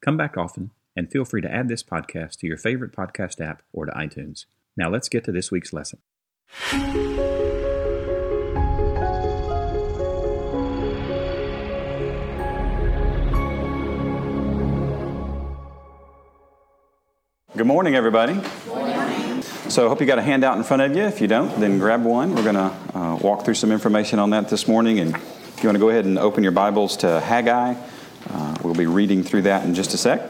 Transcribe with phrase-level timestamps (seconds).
[0.00, 3.62] Come back often, and feel free to add this podcast to your favorite podcast app
[3.72, 4.44] or to iTunes.
[4.76, 5.98] Now let's get to this week's lesson.
[17.56, 18.40] Good morning, everybody.
[19.68, 21.02] So I hope you got a handout in front of you.
[21.02, 22.36] If you don't, then grab one.
[22.36, 25.00] We're going to uh, walk through some information on that this morning.
[25.00, 27.74] And if you want to go ahead and open your Bibles to Haggai,
[28.30, 30.22] uh, we'll be reading through that in just a sec.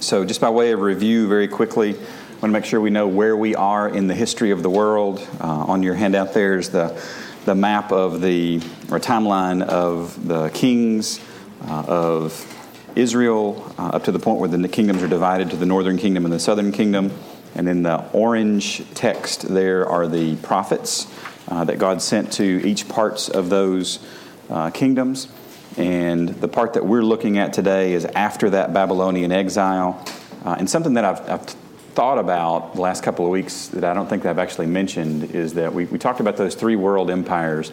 [0.00, 1.98] So, just by way of review, very quickly, I
[2.32, 5.26] want to make sure we know where we are in the history of the world.
[5.40, 7.00] Uh, on your handout, there's the
[7.46, 8.56] the map of the
[8.90, 11.20] or timeline of the kings
[11.68, 12.52] uh, of
[12.96, 16.24] Israel uh, up to the point where the kingdoms are divided to the northern kingdom
[16.24, 17.12] and the southern kingdom.
[17.54, 21.06] And in the orange text, there are the prophets
[21.48, 24.04] uh, that God sent to each parts of those
[24.50, 25.28] uh, kingdoms.
[25.76, 30.04] And the part that we're looking at today is after that Babylonian exile.
[30.44, 31.56] Uh, and something that I've, I've,
[31.96, 35.54] thought about the last couple of weeks that I don't think I've actually mentioned is
[35.54, 37.72] that we, we talked about those three world empires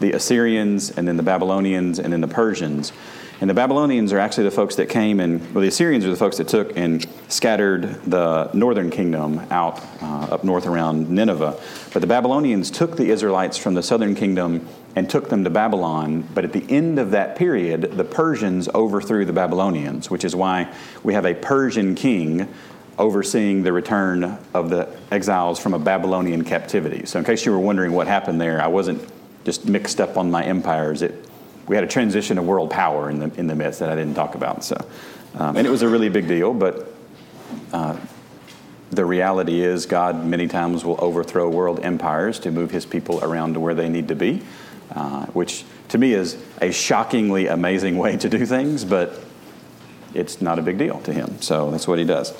[0.00, 2.92] the Assyrians, and then the Babylonians, and then the Persians.
[3.40, 6.16] And the Babylonians are actually the folks that came and, well, the Assyrians are the
[6.16, 11.60] folks that took and scattered the northern kingdom out uh, up north around Nineveh.
[11.92, 16.26] But the Babylonians took the Israelites from the southern kingdom and took them to Babylon.
[16.34, 20.72] But at the end of that period, the Persians overthrew the Babylonians, which is why
[21.02, 22.48] we have a Persian king
[22.98, 27.06] overseeing the return of the exiles from a Babylonian captivity.
[27.06, 29.08] So, in case you were wondering what happened there, I wasn't
[29.44, 31.02] just mixed up on my empires.
[31.02, 31.28] It
[31.68, 34.14] we had a transition of world power in the, in the midst that I didn't
[34.14, 34.64] talk about.
[34.64, 34.76] So,
[35.34, 36.92] um, and it was a really big deal, but
[37.72, 37.96] uh,
[38.90, 43.54] the reality is God many times will overthrow world empires to move his people around
[43.54, 44.42] to where they need to be,
[44.94, 49.18] uh, which to me is a shockingly amazing way to do things, but
[50.14, 51.40] it's not a big deal to him.
[51.40, 52.32] So that's what he does.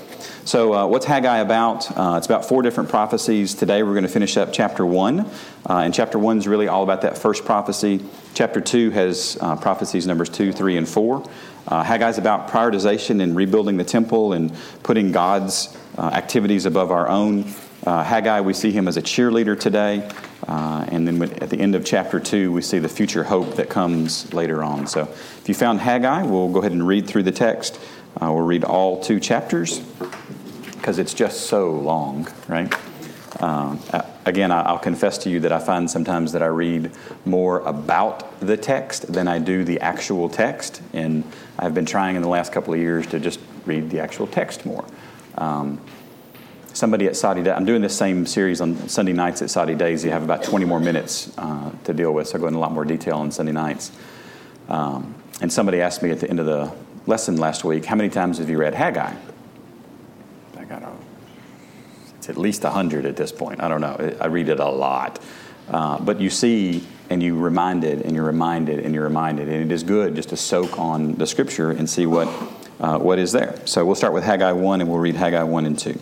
[0.45, 1.97] So, uh, what's Haggai about?
[1.97, 3.55] Uh, it's about four different prophecies.
[3.55, 5.21] Today, we're going to finish up chapter one.
[5.69, 8.01] Uh, and chapter one is really all about that first prophecy.
[8.35, 11.29] Chapter two has uh, prophecies numbers two, three, and four.
[11.67, 17.09] Uh, Haggai is about prioritization and rebuilding the temple and putting God's activities above our
[17.09, 17.45] own.
[17.85, 20.09] Haggai, we see him as a cheerleader today.
[20.47, 24.33] and then at the end of chapter 2, we see the future hope that comes
[24.33, 24.87] later on.
[24.87, 27.79] So if you found Haggai, we'll go ahead and read through the text.
[28.21, 29.81] Uh, we'll read all two chapters
[30.73, 32.75] because it's just so long, right?
[33.41, 33.79] Um,
[34.25, 36.91] again, I'll confess to you that I find sometimes that I read
[37.25, 41.25] more about the text than I do the actual text, and
[41.59, 44.67] I've been trying in the last couple of years to just read the actual text
[44.67, 44.85] more.
[45.37, 45.81] Um,
[46.79, 50.05] somebody at Saudi, I'm doing this same series on Sunday nights at Saudi Days.
[50.05, 52.61] You have about 20 more minutes uh, to deal with, so I'll go into a
[52.61, 53.91] lot more detail on Sunday nights.
[54.69, 56.73] Um, and somebody asked me at the end of the
[57.07, 59.13] lesson last week, how many times have you read Haggai?
[60.57, 60.93] I got a,
[62.17, 63.61] it's at least 100 at this point.
[63.61, 64.17] I don't know.
[64.21, 65.19] I read it a lot.
[65.69, 69.49] Uh, but you see and you reminded and you're reminded and you're reminded.
[69.49, 72.29] And it is good just to soak on the scripture and see what,
[72.79, 73.61] uh, what is there.
[73.65, 75.99] So we'll start with Haggai 1 and we'll read Haggai 1 and 2.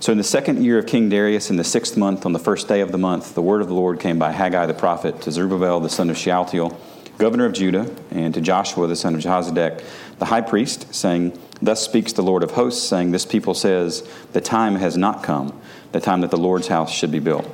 [0.00, 2.68] So in the second year of King Darius, in the sixth month, on the first
[2.68, 5.30] day of the month, the word of the Lord came by Haggai the prophet to
[5.30, 6.78] Zerubbabel the son of Shealtiel
[7.20, 9.84] governor of Judah, and to Joshua the son of Jehozadak,
[10.18, 14.40] the high priest, saying, Thus speaks the Lord of hosts, saying, This people says, The
[14.40, 15.60] time has not come,
[15.92, 17.46] the time that the Lord's house should be built.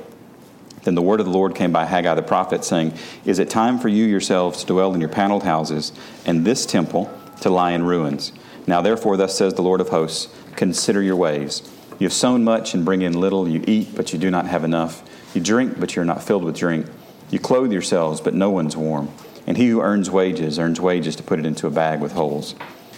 [0.83, 2.93] Then the word of the Lord came by Haggai the prophet, saying,
[3.25, 5.91] Is it time for you yourselves to dwell in your paneled houses,
[6.25, 8.31] and this temple to lie in ruins?
[8.65, 11.61] Now therefore, thus says the Lord of hosts, Consider your ways.
[11.99, 13.47] You have sown much and bring in little.
[13.47, 15.03] You eat, but you do not have enough.
[15.35, 16.87] You drink, but you are not filled with drink.
[17.29, 19.09] You clothe yourselves, but no one's warm
[19.47, 22.53] and he who earns wages earns wages to put it into a bag with holes.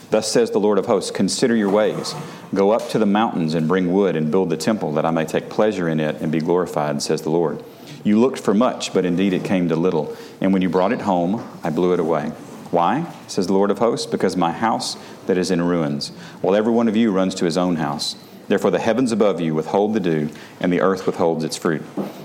[0.10, 2.16] Thus says the Lord of hosts Consider your ways.
[2.54, 5.25] Go up to the mountains and bring wood and build the temple, that I may
[5.25, 7.63] take pleasure in it and be glorified, says the Lord.
[8.04, 10.18] You looked for much, but indeed it came to little.
[10.42, 12.30] And when you brought it home, I blew it away.
[12.72, 13.13] Why?
[13.28, 14.98] says the Lord of hosts, because my house
[15.28, 16.10] that is in ruins,
[16.42, 18.16] while every one of you runs to his own house.
[18.50, 20.30] Therefore the heavens above you withhold the dew,
[20.60, 21.84] and the earth withholds its fruit.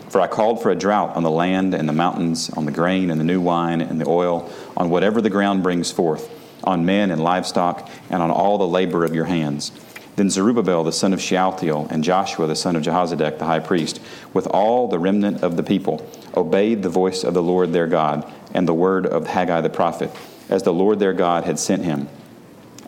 [0.08, 3.10] For I called for a drought on the land and the mountains, on the grain
[3.10, 6.30] and the new wine and the oil, on whatever the ground brings forth,
[6.64, 9.70] on men and livestock, and on all the labor of your hands.
[10.16, 14.00] Then Zerubbabel the son of Shealtiel and Joshua the son of Jehozadak the high priest,
[14.32, 18.32] with all the remnant of the people, obeyed the voice of the Lord their God
[18.54, 20.10] and the word of Haggai the prophet,
[20.48, 22.08] as the Lord their God had sent him.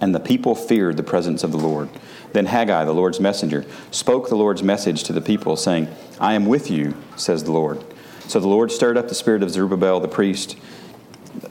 [0.01, 1.89] And the people feared the presence of the Lord.
[2.33, 5.89] Then Haggai, the Lord's messenger, spoke the Lord's message to the people, saying,
[6.21, 7.83] I am with you, says the Lord.
[8.29, 10.57] So the Lord stirred up the spirit of Zerubbabel the priest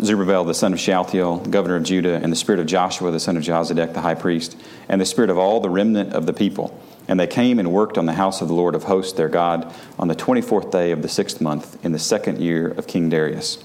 [0.04, 3.38] Zerubbabel the son of Shealtiel, governor of Judah, and the spirit of Joshua the son
[3.38, 4.58] of Jehozadak the high priest,
[4.90, 6.80] and the spirit of all the remnant of the people.
[7.08, 9.72] And they came and worked on the house of the Lord of hosts their God
[10.00, 13.64] on the 24th day of the sixth month in the second year of King Darius.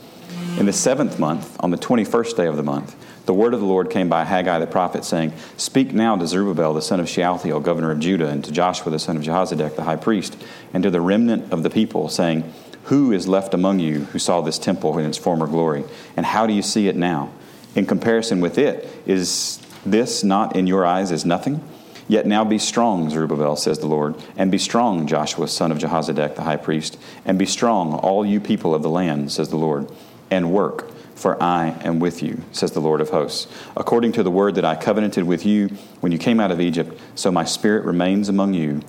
[0.59, 2.94] In the seventh month, on the 21st day of the month,
[3.27, 6.75] the word of the Lord came by Haggai the prophet, saying, Speak now to Zerubbabel
[6.75, 9.85] the son of Shealtiel, governor of Judah, and to Joshua the son of Jehozadak the
[9.85, 10.37] high priest,
[10.73, 12.53] and to the remnant of the people, saying,
[12.85, 15.85] who is left among you who saw this temple in its former glory?
[16.17, 17.31] And how do you see it now?
[17.75, 21.63] In comparison with it, is this not in your eyes as nothing?
[22.09, 26.35] Yet now be strong, Zerubbabel, says the Lord, and be strong, Joshua, son of Jehozadak,
[26.35, 29.89] the high priest, and be strong, all you people of the land, says the Lord,
[30.29, 30.91] and work,
[31.21, 33.47] for I am with you, says the Lord of hosts.
[33.77, 35.69] According to the word that I covenanted with you
[36.01, 38.81] when you came out of Egypt, so my spirit remains among you.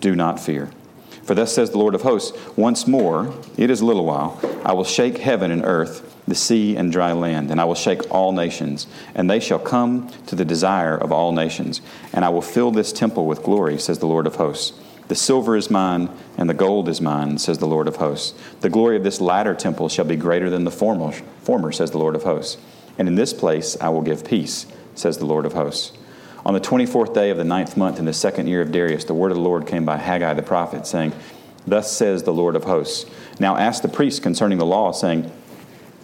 [0.00, 0.70] Do not fear.
[1.22, 4.74] For thus says the Lord of hosts, once more, it is a little while, I
[4.74, 8.32] will shake heaven and earth, the sea and dry land, and I will shake all
[8.32, 11.80] nations, and they shall come to the desire of all nations.
[12.12, 14.78] And I will fill this temple with glory, says the Lord of hosts.
[15.08, 18.38] The silver is mine, and the gold is mine, says the Lord of hosts.
[18.60, 21.12] The glory of this latter temple shall be greater than the former,
[21.42, 22.58] former says the Lord of hosts.
[22.98, 25.96] And in this place I will give peace, says the Lord of hosts.
[26.44, 29.14] On the 24th day of the ninth month in the second year of Darius, the
[29.14, 31.12] word of the Lord came by Haggai the prophet, saying,
[31.66, 33.10] Thus says the Lord of hosts.
[33.40, 35.30] Now ask the priest concerning the law, saying,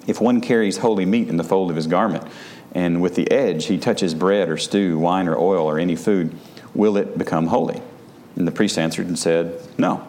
[0.07, 2.27] If one carries holy meat in the fold of his garment,
[2.73, 6.35] and with the edge he touches bread or stew, wine or oil, or any food,
[6.75, 7.83] will it become holy?
[8.37, 10.07] And the priest answered and said, No.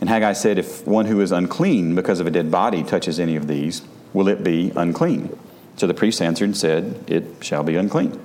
[0.00, 3.36] And Haggai said, If one who is unclean because of a dead body touches any
[3.36, 5.36] of these, will it be unclean?
[5.76, 8.20] So the priest answered and said, It shall be unclean.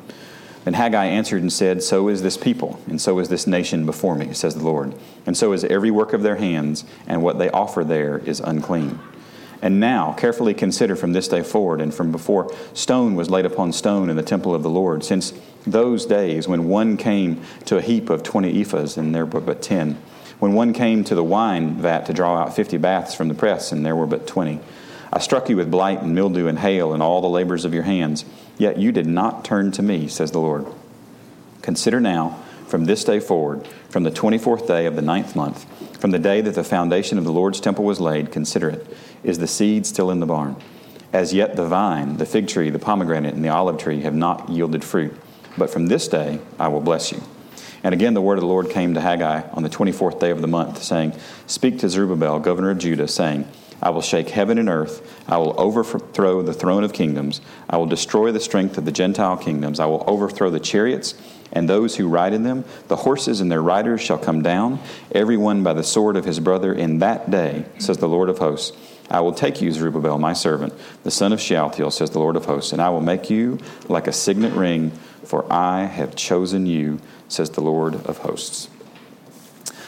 [0.66, 4.16] And Haggai answered and said, So is this people, and so is this nation before
[4.16, 4.96] me, says the Lord.
[5.26, 9.00] And so is every work of their hands, and what they offer there is unclean.
[9.64, 13.74] And now, carefully consider from this day forward, and from before stone was laid upon
[13.74, 15.34] stone in the temple of the Lord, since
[15.66, 19.64] those days when one came to a heap of twenty ephahs, and there were but
[19.64, 19.98] ten,
[20.38, 23.72] when one came to the wine vat to draw out fifty baths from the press,
[23.72, 24.60] and there were but twenty.
[25.12, 27.84] I struck you with blight and mildew and hail and all the labors of your
[27.84, 28.26] hands
[28.58, 30.66] Yet you did not turn to me, says the Lord.
[31.62, 35.66] Consider now, from this day forward, from the 24th day of the ninth month,
[36.04, 38.86] from the day that the foundation of the Lord's temple was laid, consider it.
[39.24, 40.58] Is the seed still in the barn?
[41.14, 44.50] As yet the vine, the fig tree, the pomegranate, and the olive tree have not
[44.50, 45.16] yielded fruit.
[45.58, 47.24] But from this day I will bless you.
[47.86, 50.42] And again the word of the Lord came to Haggai on the 24th day of
[50.42, 51.14] the month, saying,
[51.48, 53.48] Speak to Zerubbabel, governor of Judah, saying,
[53.82, 55.24] I will shake heaven and earth.
[55.30, 57.40] I will overthrow the throne of kingdoms.
[57.70, 59.80] I will destroy the strength of the Gentile kingdoms.
[59.80, 61.16] I will overthrow the chariots
[61.54, 62.66] and those who ride in them.
[62.90, 64.80] The horses and their riders shall come down,
[65.12, 68.40] every one by the sword of his brother in that day, says the Lord of
[68.40, 68.76] hosts.
[69.10, 70.74] I will take you, Zerubbabel, my servant,
[71.04, 74.08] the son of Shealtiel, says the Lord of hosts, and I will make you like
[74.08, 74.92] a signet ring,
[75.24, 78.70] for I have chosen you, says the Lord of hosts.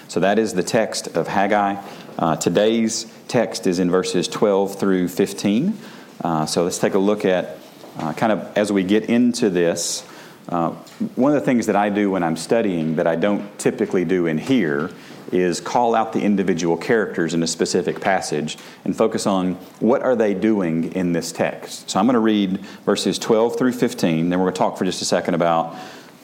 [0.07, 1.81] So that is the text of Haggai.
[2.17, 5.77] Uh, today's text is in verses 12 through 15.
[6.23, 7.57] Uh, so let's take a look at
[7.97, 10.05] uh, kind of as we get into this.
[10.47, 10.71] Uh,
[11.15, 14.27] one of the things that I do when I'm studying that I don't typically do
[14.27, 14.91] in here
[15.31, 20.15] is call out the individual characters in a specific passage and focus on what are
[20.15, 21.89] they doing in this text.
[21.89, 24.85] So I'm going to read verses 12 through 15, then we're going to talk for
[24.85, 25.75] just a second about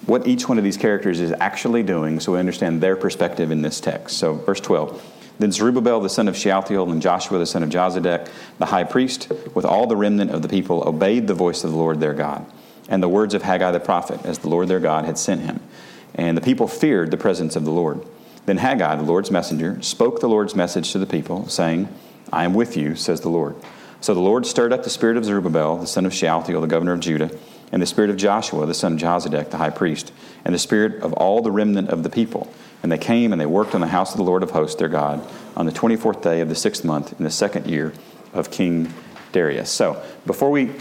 [0.06, 3.62] what each one of these characters is actually doing so we understand their perspective in
[3.62, 4.18] this text.
[4.18, 5.04] So verse 12.
[5.40, 9.32] Then Zerubbabel the son of Shealtiel and Joshua the son of Jozadak, the high priest,
[9.56, 12.46] with all the remnant of the people, obeyed the voice of the Lord their God,
[12.89, 15.61] and the words of Haggai the prophet, as the Lord their God had sent him.
[16.15, 18.05] And the people feared the presence of the Lord.
[18.45, 21.88] Then Haggai, the Lord's messenger, spoke the Lord's message to the people, saying,
[22.33, 23.55] I am with you, says the Lord.
[24.01, 26.93] So the Lord stirred up the spirit of Zerubbabel, the son of Shealtiel, the governor
[26.93, 27.31] of Judah,
[27.71, 30.11] and the spirit of Joshua, the son of Jozadak, the high priest,
[30.43, 32.51] and the spirit of all the remnant of the people
[32.83, 34.89] and they came and they worked on the house of the Lord of hosts, their
[34.89, 37.93] God, on the 24th day of the sixth month in the second year
[38.33, 38.93] of King
[39.31, 39.69] Darius.
[39.69, 40.71] So, before we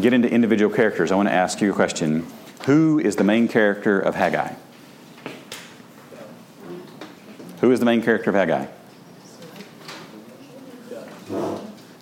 [0.00, 2.26] get into individual characters, I want to ask you a question.
[2.66, 4.54] Who is the main character of Haggai?
[7.60, 8.66] Who is the main character of Haggai?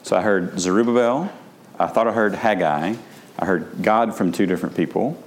[0.02, 1.32] So I heard Zerubbabel,
[1.78, 2.94] I thought I heard Haggai,
[3.38, 5.22] I heard God from two different people.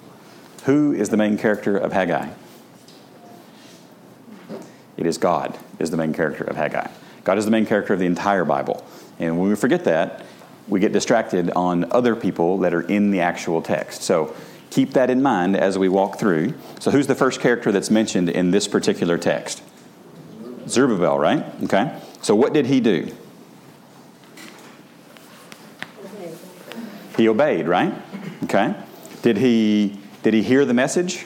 [0.65, 2.29] Who is the main character of Haggai?
[4.97, 6.89] It is God is the main character of Haggai.
[7.23, 8.85] God is the main character of the entire Bible.
[9.19, 10.25] And when we forget that,
[10.69, 14.03] we get distracted on other people that are in the actual text.
[14.03, 14.35] So
[14.69, 16.53] keep that in mind as we walk through.
[16.79, 19.61] So, who's the first character that's mentioned in this particular text?
[20.67, 21.43] Zerubbabel, right?
[21.63, 21.99] Okay.
[22.21, 23.11] So, what did he do?
[27.17, 27.93] He obeyed, right?
[28.43, 28.75] Okay.
[29.21, 31.25] Did he did he hear the message?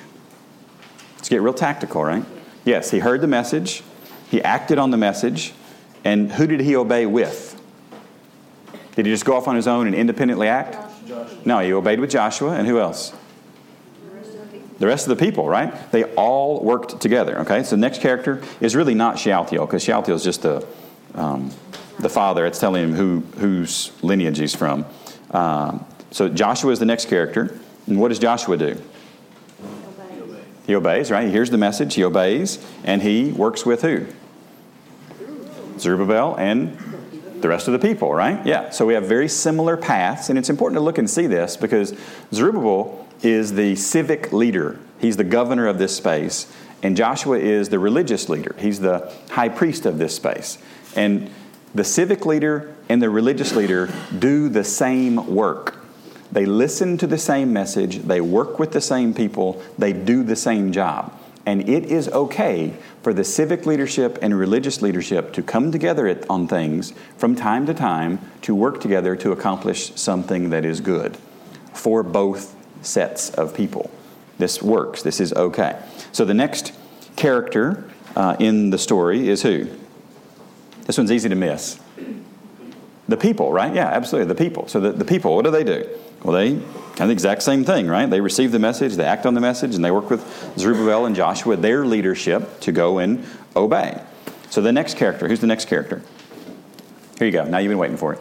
[1.17, 2.25] Let's get real tactical, right?
[2.65, 3.83] Yes, he heard the message.
[4.29, 5.53] He acted on the message.
[6.03, 7.52] And who did he obey with?
[8.95, 10.77] Did he just go off on his own and independently act?
[11.45, 12.51] No, he obeyed with Joshua.
[12.51, 13.13] And who else?
[14.79, 15.91] The rest of the people, right?
[15.91, 17.39] They all worked together.
[17.39, 20.65] Okay, so the next character is really not Shealtiel because Shealtiel is just the
[21.15, 21.51] um,
[21.99, 22.45] the father.
[22.45, 24.85] It's telling him who whose lineage he's from.
[25.31, 27.57] Um, so Joshua is the next character.
[27.87, 28.81] And what does Joshua do?
[30.65, 31.25] He obeys, right?
[31.25, 34.05] He hears the message, he obeys, and he works with who?
[35.77, 36.77] Zerubbabel and
[37.43, 38.43] the rest of the people, right?
[38.45, 38.71] Yeah.
[38.71, 41.93] So we have very similar paths, and it's important to look and see this because
[42.33, 44.79] Zerubbabel is the civic leader.
[44.99, 48.55] He's the governor of this space, and Joshua is the religious leader.
[48.57, 50.57] He's the high priest of this space.
[50.95, 51.29] And
[51.75, 55.77] the civic leader and the religious leader do the same work.
[56.31, 60.35] They listen to the same message, they work with the same people, they do the
[60.35, 61.19] same job.
[61.45, 62.73] And it is okay
[63.03, 67.73] for the civic leadership and religious leadership to come together on things from time to
[67.73, 71.17] time to work together to accomplish something that is good
[71.73, 73.91] for both sets of people.
[74.37, 75.77] This works, this is okay.
[76.13, 76.71] So the next
[77.17, 79.67] character uh, in the story is who?
[80.85, 81.79] This one's easy to miss.
[83.09, 83.73] The people, right?
[83.75, 84.67] Yeah, absolutely, the people.
[84.69, 85.89] So the, the people, what do they do?
[86.23, 88.09] Well, they kind of the exact same thing, right?
[88.09, 90.23] They receive the message, they act on the message, and they work with
[90.57, 93.25] Zerubbabel and Joshua, their leadership, to go and
[93.55, 94.01] obey.
[94.49, 96.01] So the next character, who's the next character?
[97.17, 97.43] Here you go.
[97.45, 98.19] Now you've been waiting for it.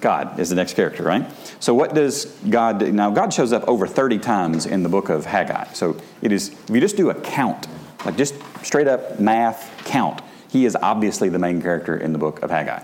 [0.00, 1.24] God is the next character, right?
[1.60, 2.92] So what does God do?
[2.92, 5.72] Now God shows up over 30 times in the book of Haggai.
[5.72, 7.68] So it is if you just do a count,
[8.04, 12.42] like just straight up math count, he is obviously the main character in the book
[12.42, 12.82] of Haggai.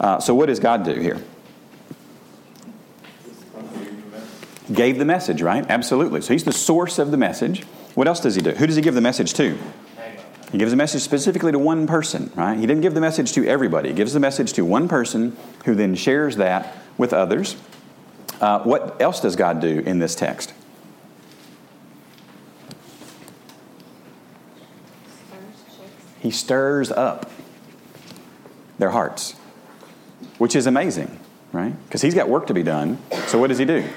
[0.00, 1.22] Uh, so what does God do here?
[4.72, 5.66] Gave the message, right?
[5.68, 6.22] Absolutely.
[6.22, 7.64] So he's the source of the message.
[7.94, 8.52] What else does he do?
[8.52, 9.58] Who does he give the message to?
[10.50, 12.58] He gives the message specifically to one person, right?
[12.58, 13.88] He didn't give the message to everybody.
[13.88, 17.56] He gives the message to one person who then shares that with others.
[18.40, 20.52] Uh, what else does God do in this text?
[26.20, 27.30] He stirs up
[28.78, 29.32] their hearts,
[30.38, 31.18] which is amazing,
[31.50, 31.74] right?
[31.84, 32.98] Because he's got work to be done.
[33.26, 33.88] So what does he do?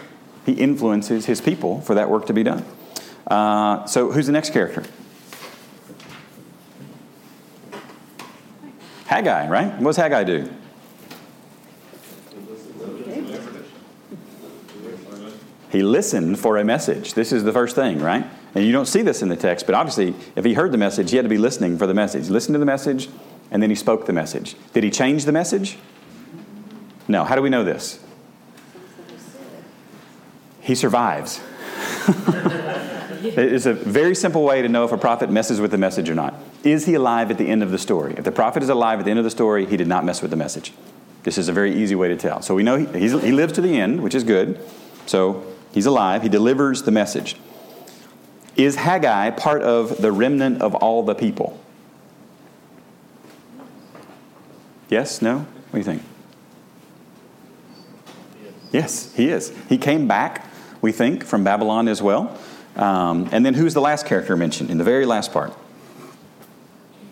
[0.46, 2.66] He influences his people for that work to be done.
[3.28, 4.84] Uh, so, who's the next character?
[9.08, 9.74] Haggai, right?
[9.80, 10.50] What does Haggai do?
[15.72, 17.16] He listened for a message.
[17.16, 18.26] This is the first thing, right?
[18.54, 21.10] And you don't see this in the text, but obviously, if he heard the message,
[21.12, 22.28] he had to be listening for the message.
[22.28, 23.10] He listened to the message,
[23.52, 24.56] and then he spoke the message.
[24.74, 25.78] Did he change the message?
[27.10, 27.26] No.
[27.26, 28.00] How do we know this?
[30.66, 31.40] He survives.
[33.22, 36.16] it's a very simple way to know if a prophet messes with the message or
[36.16, 36.34] not.
[36.64, 38.16] Is he alive at the end of the story?
[38.18, 40.24] If the prophet is alive at the end of the story, he did not mess
[40.24, 40.74] with the message.
[41.22, 42.42] This is a very easy way to tell.
[42.42, 44.60] So we know he, he lives to the end, which is good.
[45.06, 46.24] So he's alive.
[46.24, 47.36] He delivers the message.
[48.56, 51.60] Is Haggai part of the remnant of all the people?
[54.90, 55.22] Yes?
[55.22, 55.46] No?
[55.70, 56.02] What do you think?
[58.72, 59.54] Yes, he is.
[59.70, 60.50] He came back
[60.86, 62.40] we think, from Babylon as well.
[62.76, 65.52] Um, and then who's the last character mentioned in the very last part?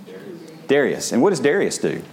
[0.06, 0.52] Darius.
[0.68, 1.12] Darius.
[1.12, 2.04] And what does Darius do?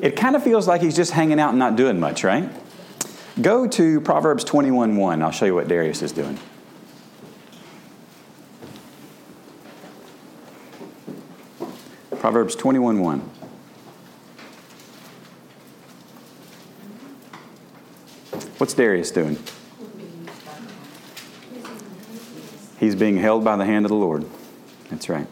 [0.00, 2.50] It kind of feels like he's just hanging out and not doing much, right?
[3.40, 5.22] Go to Proverbs 21:1.
[5.22, 6.38] I'll show you what Darius is doing.
[12.18, 13.20] Proverbs 21:1.
[18.62, 19.36] What's Darius doing?
[22.78, 24.24] He's being held by the hand of the Lord.
[24.88, 25.26] That's right.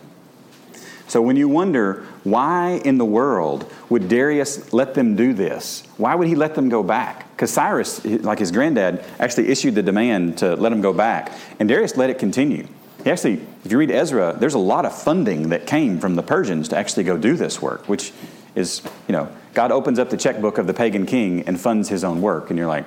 [1.06, 5.84] So when you wonder why in the world would Darius let them do this?
[5.96, 7.30] Why would he let them go back?
[7.30, 11.68] Because Cyrus, like his granddad, actually issued the demand to let them go back, and
[11.68, 12.66] Darius let it continue.
[13.04, 13.34] He actually,
[13.64, 16.76] if you read Ezra, there's a lot of funding that came from the Persians to
[16.76, 18.12] actually go do this work, which
[18.56, 22.02] is, you know, God opens up the checkbook of the pagan king and funds his
[22.02, 22.50] own work.
[22.50, 22.86] And you're like,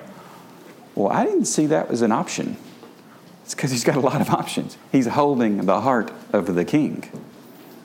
[0.94, 2.56] well, I didn't see that as an option.
[3.42, 4.78] It's because he's got a lot of options.
[4.90, 7.10] He's holding the heart of the king.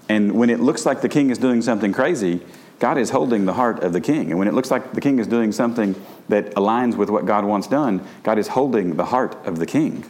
[0.08, 2.42] And when it looks like the king is doing something crazy,
[2.80, 4.30] God is holding the heart of the king.
[4.30, 5.96] And when it looks like the king is doing something
[6.30, 10.06] that aligns with what God wants done, God is holding the heart of the king.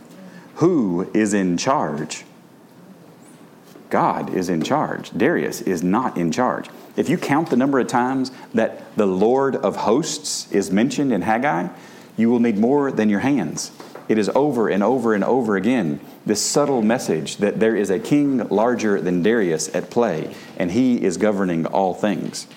[0.56, 2.26] Who is in charge?
[3.90, 5.10] God is in charge.
[5.18, 6.70] Darius is not in charge.
[6.96, 11.24] If you count the number of times that the Lord of hosts is mentioned in
[11.24, 11.70] Haggai,
[12.20, 13.72] you will need more than your hands.
[14.10, 18.00] It is over and over and over again this subtle message that there is a
[18.00, 22.48] king larger than Darius at play, and he is governing all things.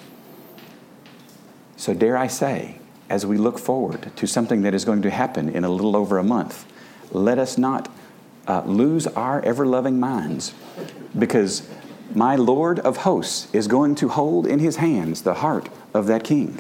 [1.77, 2.79] So, dare I say,
[3.09, 6.19] as we look forward to something that is going to happen in a little over
[6.19, 6.65] a month,
[7.11, 7.95] let us not
[8.49, 10.55] uh, lose our ever loving minds
[11.17, 11.69] because
[12.15, 16.25] my Lord of hosts is going to hold in his hands the heart of that
[16.25, 16.59] king,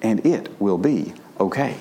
[0.00, 1.76] and it will be okay.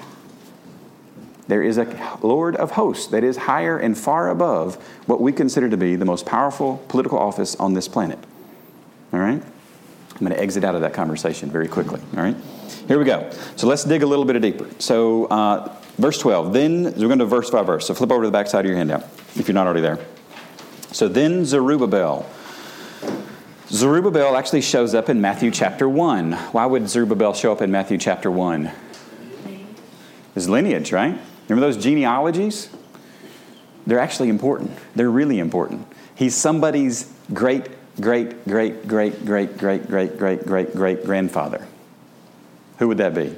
[1.48, 5.70] There is a Lord of hosts that is higher and far above what we consider
[5.70, 8.20] to be the most powerful political office on this planet.
[9.12, 9.42] All right?
[9.42, 12.00] I'm going to exit out of that conversation very quickly.
[12.16, 12.36] All right?
[12.88, 13.30] Here we go.
[13.56, 14.68] So let's dig a little bit deeper.
[14.80, 16.54] So, uh, verse 12.
[16.54, 17.88] Then, we're going to verse by verse.
[17.88, 19.04] So flip over to the back side of your handout
[19.36, 20.00] if you're not already there.
[20.92, 22.30] So then Zerubbabel.
[23.70, 26.34] Zerubbabel actually shows up in Matthew chapter 1.
[26.34, 28.70] Why would Zerubbabel show up in Matthew chapter 1?
[30.36, 31.18] His lineage, right?
[31.52, 32.70] Remember those genealogies?
[33.86, 34.72] They're actually important.
[34.96, 35.86] They're really important.
[36.16, 37.68] He's somebody's great,
[38.00, 41.68] great, great, great, great, great, great, great, great, great grandfather.
[42.78, 43.36] Who would that be?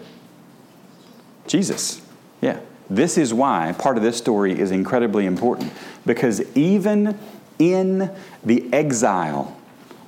[1.48, 2.02] Jesus.
[2.40, 2.60] Yeah.
[2.88, 5.74] This is why part of this story is incredibly important
[6.06, 7.18] because even
[7.58, 8.12] in
[8.44, 9.58] the exile,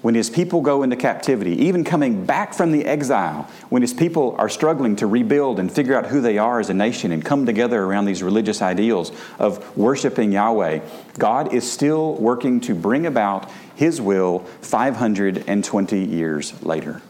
[0.05, 4.35] when his people go into captivity, even coming back from the exile, when his people
[4.37, 7.43] are struggling to rebuild and figure out who they are as a nation and come
[7.43, 10.79] together around these religious ideals of worshiping Yahweh,
[11.17, 17.01] God is still working to bring about his will 520 years later.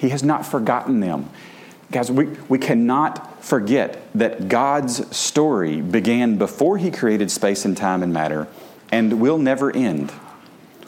[0.00, 1.30] He has not forgotten them.
[1.92, 8.02] Guys, we, we cannot forget that God's story began before He created space and time
[8.02, 8.48] and matter
[8.90, 10.12] and will never end.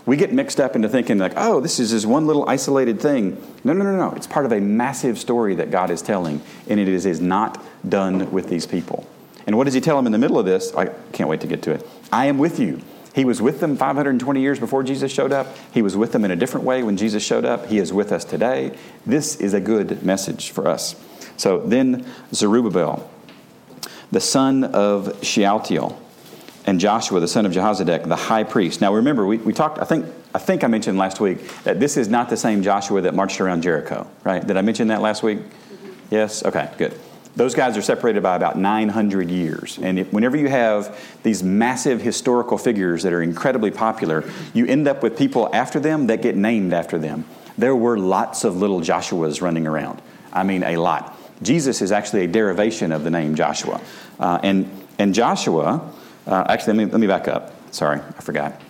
[0.09, 3.37] We get mixed up into thinking, like, oh, this is this one little isolated thing.
[3.63, 4.13] No, no, no, no.
[4.17, 7.63] It's part of a massive story that God is telling, and it is, is not
[7.87, 9.07] done with these people.
[9.47, 10.75] And what does He tell them in the middle of this?
[10.75, 11.87] I can't wait to get to it.
[12.11, 12.81] I am with you.
[13.15, 15.55] He was with them 520 years before Jesus showed up.
[15.75, 17.67] He was with them in a different way when Jesus showed up.
[17.67, 18.79] He is with us today.
[19.05, 20.97] This is a good message for us.
[21.37, 23.11] So then Zerubbabel,
[24.11, 26.01] the son of Shealtiel,
[26.69, 28.83] and Joshua, the son of Jehozadak, the high priest.
[28.83, 30.05] Now remember, we, we talked, I think,
[30.35, 33.41] I think I mentioned last week that this is not the same Joshua that marched
[33.41, 34.47] around Jericho, right?
[34.47, 35.39] Did I mention that last week?
[36.11, 36.45] Yes?
[36.45, 36.93] Okay, good.
[37.37, 39.79] Those guys are separated by about 900 years.
[39.81, 45.03] And whenever you have these massive historical figures that are incredibly popular, you end up
[45.03, 47.25] with people after them that get named after them.
[47.57, 50.03] There were lots of little Joshuas running around.
[50.35, 51.19] I mean, a lot.
[51.43, 53.81] Jesus is actually a derivation of the name Joshua.
[54.21, 55.95] Uh, and, and Joshua,
[56.29, 57.53] uh, actually, let me, let me back up.
[57.75, 58.61] Sorry, I forgot.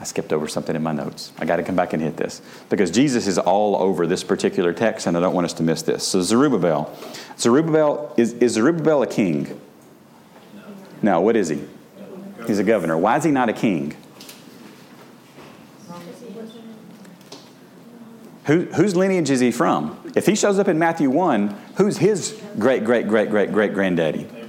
[0.00, 1.30] I skipped over something in my notes.
[1.38, 4.72] I got to come back and hit this because Jesus is all over this particular
[4.72, 6.06] text, and I don't want us to miss this.
[6.06, 6.96] So Zerubbabel,
[7.38, 9.60] Zerubbabel is, is Zerubbabel a king?
[10.54, 10.62] No.
[11.02, 11.20] no.
[11.20, 11.62] What is he?
[12.46, 12.96] He's a governor.
[12.96, 13.94] Why is he not a king?
[18.44, 20.12] Who, whose lineage is he from?
[20.16, 24.39] If he shows up in Matthew 1, who's his great, great, great, great, great granddaddy?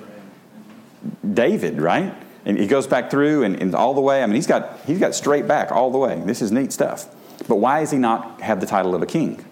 [1.34, 2.14] David, right?
[2.46, 4.24] And he goes back through and, and, all the way.
[4.24, 6.22] I mean, he's got, he's got straight back all the way.
[6.26, 7.08] This is neat stuff.
[7.48, 9.44] But why does he not have the title of a king?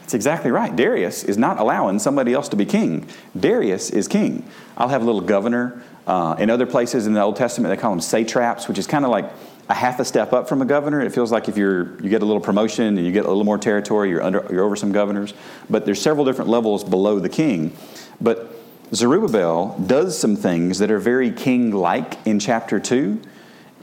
[0.00, 0.74] That's exactly right.
[0.74, 3.06] Darius is not allowing somebody else to be king.
[3.38, 4.44] Darius is king.
[4.76, 5.84] I'll have a little governor.
[6.04, 9.04] Uh, in other places in the Old Testament, they call them satraps, which is kind
[9.04, 9.30] of like
[9.70, 11.00] a half a step up from a governor.
[11.00, 13.44] It feels like if you're you get a little promotion and you get a little
[13.44, 15.32] more territory, you're under you're over some governors.
[15.70, 17.76] But there's several different levels below the king.
[18.20, 18.52] But
[18.92, 23.22] Zerubbabel does some things that are very king like in chapter 2.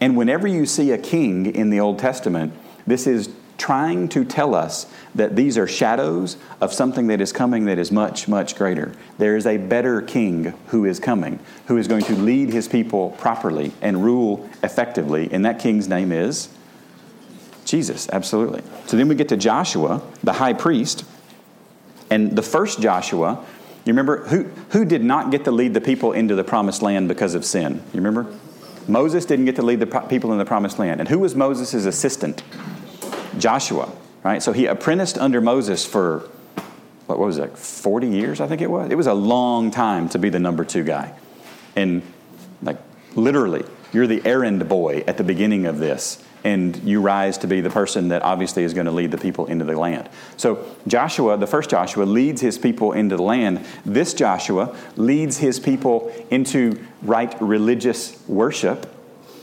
[0.01, 2.53] And whenever you see a king in the Old Testament,
[2.85, 7.65] this is trying to tell us that these are shadows of something that is coming
[7.65, 8.93] that is much, much greater.
[9.17, 13.11] There is a better king who is coming, who is going to lead his people
[13.11, 15.29] properly and rule effectively.
[15.31, 16.49] And that king's name is
[17.65, 18.61] Jesus, absolutely.
[18.85, 21.03] So then we get to Joshua, the high priest.
[22.09, 23.43] And the first Joshua
[23.87, 27.07] you remember who, who did not get to lead the people into the promised land
[27.07, 27.75] because of sin?
[27.93, 28.27] You remember?
[28.85, 30.99] Moses didn't get to lead the people in the promised land.
[30.99, 32.43] And who was Moses' assistant?
[33.39, 33.91] Joshua,
[34.23, 34.41] right?
[34.41, 36.29] So he apprenticed under Moses for,
[37.05, 38.91] what was it, 40 years, I think it was?
[38.91, 41.13] It was a long time to be the number two guy.
[41.75, 42.01] And,
[42.61, 42.77] like,
[43.15, 47.61] literally, you're the errand boy at the beginning of this and you rise to be
[47.61, 50.09] the person that obviously is going to lead the people into the land.
[50.37, 53.65] So, Joshua, the first Joshua, leads his people into the land.
[53.85, 58.89] This Joshua leads his people into right religious worship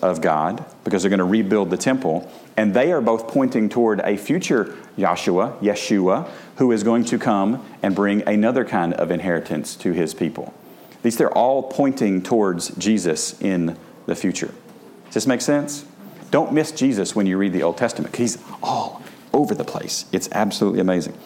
[0.02, 2.30] of God because they're going to rebuild the temple.
[2.56, 7.64] And they are both pointing toward a future Joshua, Yeshua, who is going to come
[7.82, 10.54] and bring another kind of inheritance to his people.
[11.02, 14.54] These they're all pointing towards Jesus in the future.
[15.06, 15.84] Does this make sense?
[16.30, 18.14] Don't miss Jesus when you read the Old Testament.
[18.16, 20.06] He's all over the place.
[20.12, 21.18] It's absolutely amazing.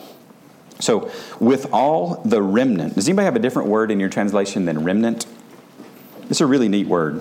[0.81, 1.11] So,
[1.41, 5.27] with all the remnant, does anybody have a different word in your translation than remnant?
[6.31, 7.17] It's a really neat word.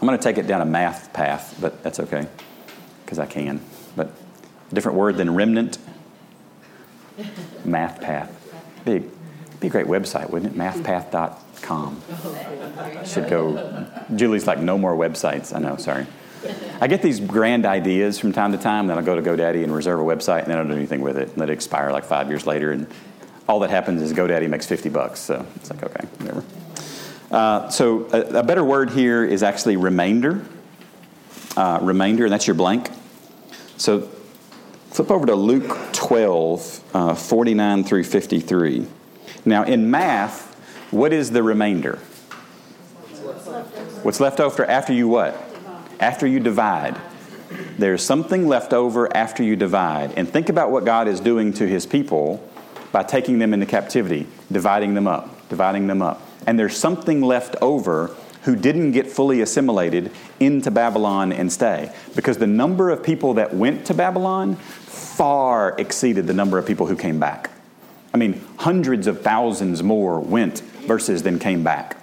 [0.00, 2.28] I'm going to take it down a math path, but that's okay
[3.08, 3.58] because I can.
[3.96, 4.12] But
[4.70, 5.78] a different word than remnant?
[7.64, 8.30] Math path.
[8.84, 9.02] Be,
[9.60, 10.58] be a great website, wouldn't it?
[10.58, 12.02] Mathpath.com.
[13.06, 13.86] Should go.
[14.14, 15.56] Julie's like, no more websites.
[15.56, 16.06] I know, sorry.
[16.82, 19.74] I get these grand ideas from time to time, then I'll go to GoDaddy and
[19.74, 21.30] reserve a website, and then I don't do anything with it.
[21.30, 22.86] And let it expire like five years later, and
[23.48, 25.18] all that happens is GoDaddy makes 50 bucks.
[25.18, 26.44] So it's like, okay, whatever.
[27.30, 30.44] Uh, so a, a, better word here is actually remainder.
[31.56, 32.90] Uh, remainder, and that's your blank.
[33.78, 34.02] So
[34.90, 38.86] flip over to Luke 12, uh, 49 through 53.
[39.44, 40.54] Now, in math,
[40.90, 41.96] what is the remainder?
[44.02, 45.48] What's left over after you what?
[46.00, 46.96] after you divide.
[47.78, 50.12] There's something left over after you divide.
[50.16, 52.42] And think about what God is doing to his people
[52.92, 56.22] by taking them into captivity, dividing them up, dividing them up.
[56.46, 61.92] And there's something left over who didn't get fully assimilated into Babylon and stay.
[62.14, 66.86] Because the number of people that went to Babylon far exceeded the number of people
[66.86, 67.50] who came back.
[68.14, 71.96] I mean, hundreds of thousands more went versus than came back.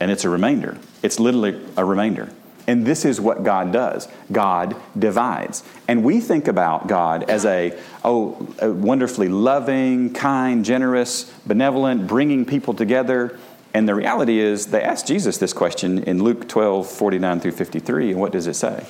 [0.00, 0.78] And it's a remainder.
[1.02, 2.30] It's literally a remainder.
[2.66, 5.62] And this is what God does God divides.
[5.86, 12.44] And we think about God as a, oh, a wonderfully loving, kind, generous, benevolent, bringing
[12.44, 13.38] people together.
[13.74, 18.12] And the reality is, they asked Jesus this question in Luke 12, 49 through 53.
[18.12, 18.86] And what does it say?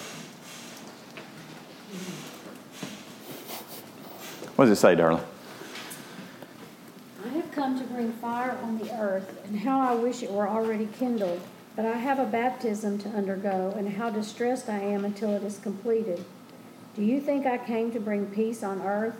[4.54, 5.22] What does it say, darling?
[7.24, 10.48] I have come to bring fire on the earth, and how I wish it were
[10.48, 11.40] already kindled.
[11.74, 15.58] But I have a baptism to undergo, and how distressed I am until it is
[15.58, 16.24] completed.
[16.94, 19.16] Do you think I came to bring peace on earth?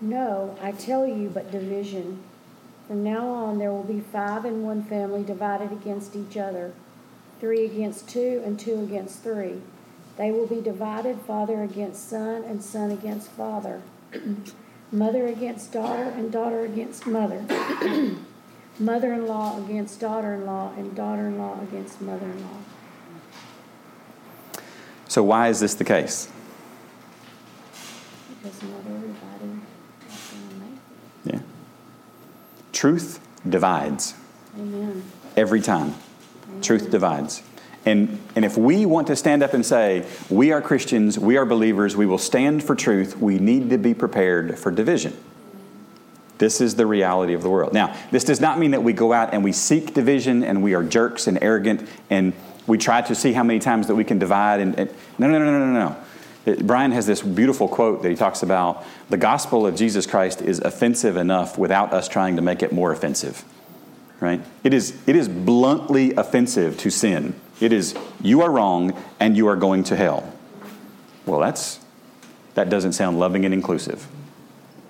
[0.00, 2.22] No, I tell you, but division.
[2.86, 6.72] From now on, there will be five in one family divided against each other
[7.40, 9.60] three against two, and two against three.
[10.16, 13.82] They will be divided father against son, and son against father,
[14.92, 17.44] mother against daughter, and daughter against mother.
[18.78, 22.58] mother in law against daughter in law, and daughter in law against mother in law.
[25.08, 26.28] So, why is this the case?
[28.42, 29.60] Because mother divided
[31.24, 31.40] Yeah.
[32.76, 34.12] Truth divides.
[34.54, 35.02] Amen.
[35.34, 35.94] Every time.
[36.46, 36.60] Amen.
[36.60, 37.42] Truth divides.
[37.86, 41.46] And, and if we want to stand up and say, we are Christians, we are
[41.46, 45.16] believers, we will stand for truth, we need to be prepared for division.
[46.36, 47.72] This is the reality of the world.
[47.72, 50.74] Now, this does not mean that we go out and we seek division and we
[50.74, 52.34] are jerks and arrogant and
[52.66, 54.60] we try to see how many times that we can divide.
[54.60, 55.96] And, and no, no, no, no, no, no.
[56.46, 60.40] It, Brian has this beautiful quote that he talks about the gospel of Jesus Christ
[60.40, 63.44] is offensive enough without us trying to make it more offensive.
[64.20, 64.40] Right?
[64.64, 67.38] It is, it is bluntly offensive to sin.
[67.60, 70.32] It is, you are wrong and you are going to hell.
[71.26, 71.80] Well, that's,
[72.54, 74.06] that doesn't sound loving and inclusive.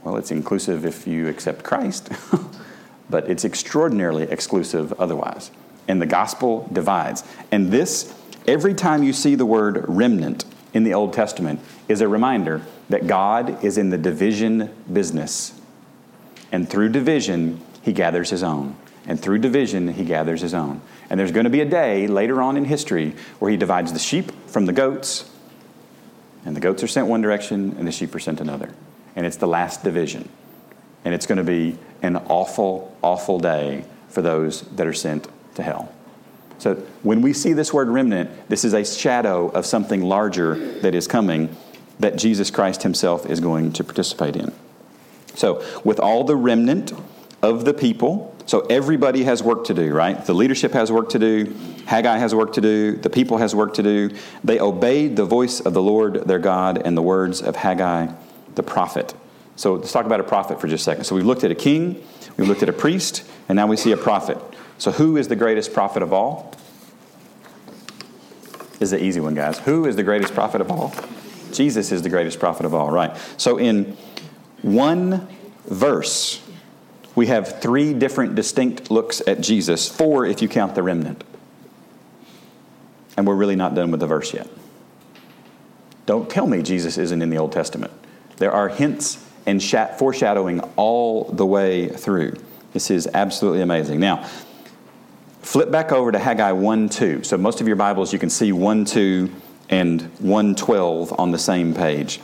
[0.04, 2.12] Well, it's inclusive if you accept Christ,
[3.10, 5.50] but it's extraordinarily exclusive otherwise.
[5.88, 7.24] And the gospel divides.
[7.50, 8.14] And this,
[8.46, 10.44] every time you see the word remnant
[10.76, 15.58] in the Old Testament, is a reminder that God is in the division business.
[16.52, 18.76] And through division, he gathers his own.
[19.06, 20.80] And through division, he gathers his own.
[21.10, 23.98] And there's going to be a day later on in history where he divides the
[23.98, 25.30] sheep from the goats,
[26.44, 28.72] and the goats are sent one direction, and the sheep are sent another
[29.16, 30.28] and it's the last division.
[31.04, 35.62] And it's going to be an awful, awful day for those that are sent to
[35.62, 35.92] hell.
[36.58, 40.94] So when we see this word remnant, this is a shadow of something larger that
[40.94, 41.54] is coming
[41.98, 44.52] that Jesus Christ himself is going to participate in.
[45.34, 46.92] So, with all the remnant
[47.42, 50.24] of the people So everybody has work to do, right?
[50.24, 51.52] The leadership has work to do.
[51.86, 52.96] Haggai has work to do.
[52.96, 54.10] The people has work to do.
[54.44, 58.12] They obeyed the voice of the Lord their God and the words of Haggai
[58.54, 59.14] the prophet.
[59.56, 61.04] So let's talk about a prophet for just a second.
[61.04, 62.04] So we've looked at a king,
[62.36, 64.38] we've looked at a priest, and now we see a prophet.
[64.78, 66.54] So who is the greatest prophet of all?
[68.78, 69.58] This is the easy one, guys.
[69.60, 70.94] Who is the greatest prophet of all?
[71.52, 73.16] Jesus is the greatest prophet of all, right?
[73.38, 73.96] So in
[74.60, 75.28] one
[75.64, 76.42] verse,
[77.14, 81.24] we have three different distinct looks at Jesus, four if you count the remnant.
[83.16, 84.48] And we're really not done with the verse yet.
[86.04, 87.92] Don't tell me Jesus isn't in the Old Testament.
[88.36, 92.34] There are hints and foreshadowing all the way through.
[92.74, 94.00] This is absolutely amazing.
[94.00, 94.28] Now,
[95.46, 97.22] flip back over to Haggai 1 2.
[97.22, 99.30] So, most of your Bibles, you can see 1 2
[99.70, 102.20] and 112 on the same page.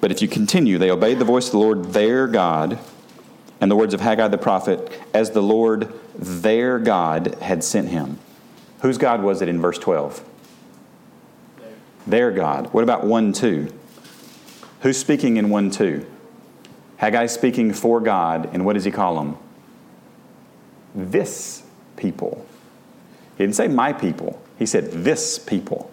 [0.00, 2.78] But if you continue, they obeyed the voice of the Lord their God
[3.60, 8.18] and the words of Haggai the prophet as the Lord their God had sent him.
[8.80, 10.24] Whose God was it in verse 12?
[12.06, 12.72] Their God.
[12.72, 13.72] What about 1 2?
[14.80, 16.04] Who's speaking in 1 2?
[16.96, 19.38] Haggai speaking for God, and what does he call them?
[20.92, 21.62] This
[22.00, 22.44] people.
[23.36, 25.90] He didn't say my people, he said this people.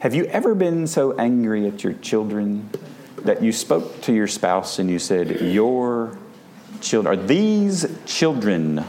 [0.00, 2.68] Have you ever been so angry at your children
[3.22, 6.18] that you spoke to your spouse and you said, Your
[6.82, 8.84] children, are these children?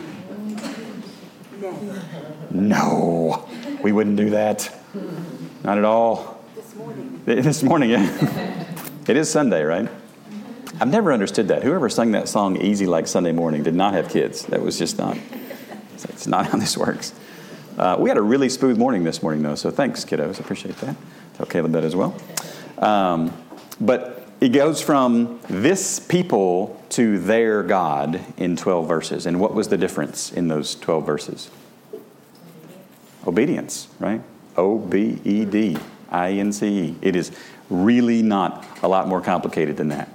[2.52, 3.48] No,
[3.82, 4.70] we wouldn't do that.
[5.64, 6.44] Not at all.
[6.56, 7.12] This morning.
[7.26, 8.66] This morning, yeah.
[9.08, 9.90] it is Sunday, right?
[10.80, 11.64] I've never understood that.
[11.64, 14.46] Whoever sang that song "Easy Like Sunday Morning" did not have kids.
[14.46, 15.18] That was just not.
[16.04, 17.14] It's not how this works.
[17.78, 20.40] Uh, we had a really smooth morning this morning, though, so thanks, kiddos.
[20.40, 20.96] Appreciate that.
[21.36, 22.16] Tell Caleb that as well.
[22.78, 23.34] Um,
[23.80, 29.26] but it goes from this people to their God in 12 verses.
[29.26, 31.50] And what was the difference in those 12 verses?
[33.26, 34.22] Obedience, right?
[34.56, 35.78] O B E D
[36.10, 36.96] I N C E.
[37.02, 37.32] It is
[37.70, 40.10] really not a lot more complicated than that.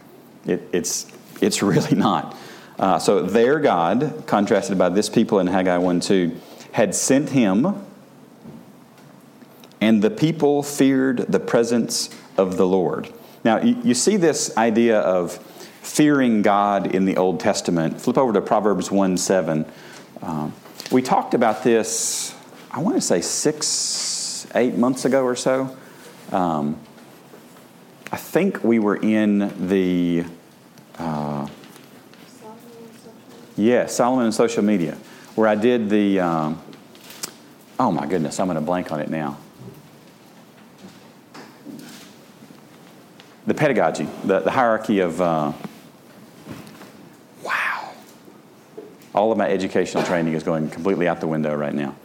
[0.47, 1.07] It, it's,
[1.41, 2.37] it's really not.
[2.81, 6.35] Uh, so their God, contrasted by this people in Haggai 1 2,
[6.73, 7.85] had sent him,
[9.83, 13.13] and the people feared the presence of the Lord.
[13.45, 15.37] Now, you, you see this idea of
[15.83, 18.01] fearing God in the Old Testament.
[18.01, 19.67] Flip over to Proverbs 1 7.
[20.23, 20.55] Um,
[20.91, 22.35] we talked about this,
[22.71, 25.77] I want to say six, eight months ago or so.
[26.33, 26.81] Um,
[28.11, 30.25] I think we were in the,
[30.99, 31.47] uh,
[33.57, 34.97] yeah, Solomon and social media
[35.35, 36.63] where I did the, um,
[37.79, 39.39] oh my goodness, I'm going to blank on it now.
[43.47, 45.53] The pedagogy, the, the hierarchy of, uh,
[47.43, 47.93] wow.
[49.15, 51.97] All of my educational training is going completely out the window right now.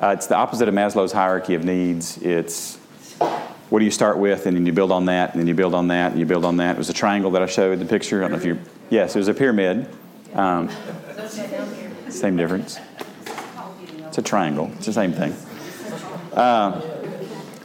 [0.00, 2.18] Uh, it's the opposite of Maslow's hierarchy of needs.
[2.18, 2.76] It's
[3.70, 5.74] what do you start with, and then you build on that, and then you build
[5.74, 6.76] on that, and you build on that.
[6.76, 8.18] It was a triangle that I showed in the picture.
[8.18, 9.88] I don't know if you, yes, it was a pyramid.
[10.36, 10.70] Um,
[12.10, 12.78] same difference.
[14.06, 14.70] It's a triangle.
[14.76, 15.34] It's the same thing.
[16.32, 16.80] Uh,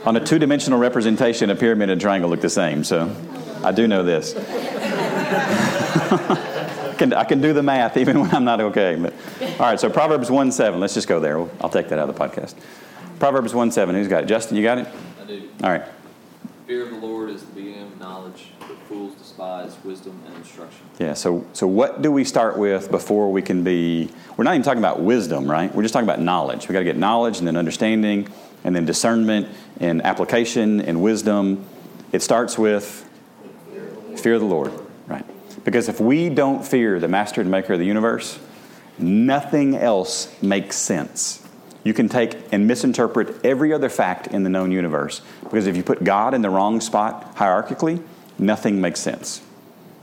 [0.06, 3.14] on a two dimensional representation, a pyramid and a triangle look the same, so
[3.64, 4.36] I do know this.
[6.12, 8.96] I, can, I can do the math even when I'm not okay.
[8.96, 9.14] But,
[9.60, 10.80] all right, so Proverbs 1 7.
[10.80, 11.40] Let's just go there.
[11.60, 12.56] I'll take that out of the podcast.
[13.20, 13.94] Proverbs 1 7.
[13.94, 14.28] Who's got it?
[14.28, 14.88] Justin, you got it?
[15.22, 15.50] I do.
[15.64, 15.84] All right.
[16.72, 20.80] Fear of the Lord is the beginning of knowledge, but fools despise wisdom and instruction.
[21.00, 24.10] Yeah, so, so what do we start with before we can be?
[24.38, 25.76] We're not even talking about wisdom, right?
[25.76, 26.70] We're just talking about knowledge.
[26.70, 28.30] we got to get knowledge and then understanding
[28.64, 29.50] and then discernment
[29.82, 31.66] and application and wisdom.
[32.14, 33.06] It starts with
[34.16, 34.72] fear of the Lord,
[35.08, 35.26] right?
[35.66, 38.40] Because if we don't fear the master and maker of the universe,
[38.98, 41.46] nothing else makes sense.
[41.84, 45.84] You can take and misinterpret every other fact in the known universe because if you
[45.84, 48.04] put God in the wrong spot hierarchically,
[48.38, 49.41] nothing makes sense.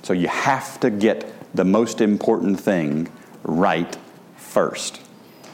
[0.02, 3.10] So you have to get the most important thing
[3.42, 3.96] right
[4.36, 4.98] first,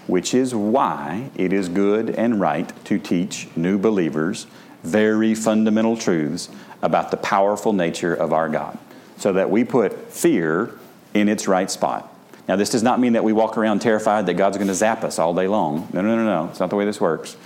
[0.06, 4.46] which is why it is good and right to teach new believers
[4.82, 6.48] very fundamental truths
[6.82, 8.78] about the powerful nature of our God
[9.16, 10.78] so that we put fear
[11.14, 12.13] in its right spot.
[12.46, 15.02] Now, this does not mean that we walk around terrified that God's going to zap
[15.02, 15.88] us all day long.
[15.92, 16.50] No, no, no, no.
[16.50, 17.36] It's not the way this works.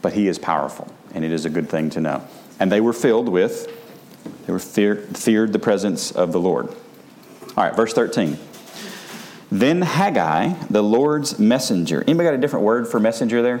[0.00, 2.22] But He is powerful, and it is a good thing to know.
[2.60, 3.66] And they were filled with,
[4.46, 6.68] they were feared, feared the presence of the Lord.
[7.56, 8.38] All right, verse 13.
[9.50, 12.02] Then Haggai, the Lord's messenger.
[12.02, 13.60] Anybody got a different word for messenger there?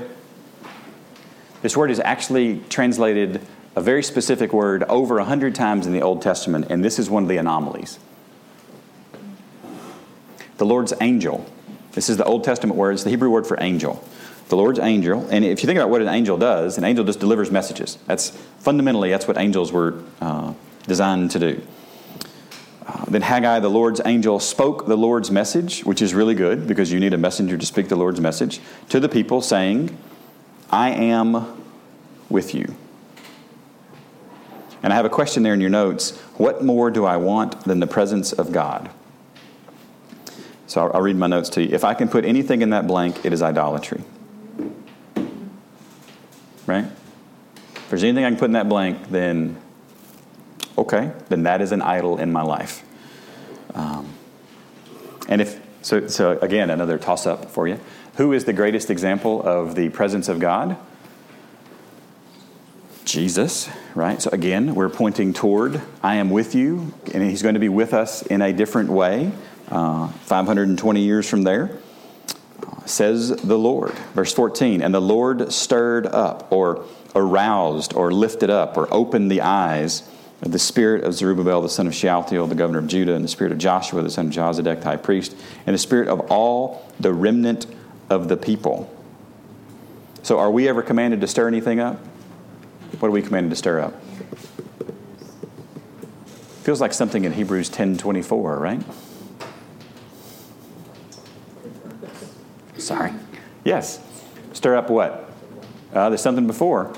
[1.62, 3.40] This word is actually translated
[3.74, 7.10] a very specific word over a hundred times in the Old Testament, and this is
[7.10, 7.98] one of the anomalies.
[10.58, 11.46] The Lord's angel.
[11.92, 14.04] This is the Old Testament word, it's the Hebrew word for angel.
[14.48, 15.26] The Lord's angel.
[15.30, 17.98] And if you think about what an angel does, an angel just delivers messages.
[18.06, 20.54] That's fundamentally, that's what angels were uh,
[20.86, 21.62] designed to do.
[22.86, 26.90] Uh, then Haggai, the Lord's angel, spoke the Lord's message, which is really good because
[26.90, 29.96] you need a messenger to speak the Lord's message, to the people, saying,
[30.70, 31.62] I am
[32.30, 32.74] with you.
[34.82, 36.16] And I have a question there in your notes.
[36.36, 38.90] What more do I want than the presence of God?
[40.68, 41.74] So I'll, I'll read my notes to you.
[41.74, 44.02] If I can put anything in that blank, it is idolatry.
[46.66, 46.84] Right?
[46.84, 49.56] If there's anything I can put in that blank, then
[50.76, 52.84] okay, then that is an idol in my life.
[53.74, 54.12] Um,
[55.28, 57.80] and if so, so again, another toss up for you.
[58.16, 60.76] Who is the greatest example of the presence of God?
[63.06, 64.20] Jesus, right?
[64.20, 67.94] So again, we're pointing toward I am with you, and He's going to be with
[67.94, 69.32] us in a different way
[69.70, 71.78] uh, 520 years from there.
[72.86, 73.92] Says the Lord.
[74.14, 79.42] Verse 14, and the Lord stirred up, or aroused, or lifted up, or opened the
[79.42, 80.08] eyes
[80.40, 83.28] of the spirit of Zerubbabel, the son of Shealtiel, the governor of Judah, and the
[83.28, 86.90] spirit of Joshua, the son of Jozadak, the high priest, and the spirit of all
[86.98, 87.66] the remnant
[88.08, 88.94] of the people.
[90.22, 91.98] So, are we ever commanded to stir anything up?
[93.00, 94.00] What are we commanded to stir up?
[96.62, 98.82] Feels like something in Hebrews 10:24, right?
[102.88, 103.12] Sorry.
[103.64, 104.00] Yes.
[104.54, 105.30] Stir up what?
[105.92, 106.90] Uh, there's something before.